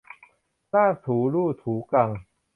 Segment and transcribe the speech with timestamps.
[0.73, 2.09] ลากถูลู่ถูกัง